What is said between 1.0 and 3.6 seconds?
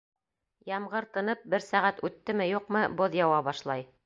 тынып, бер сәғәт үттеме-юҡмы, боҙ яуа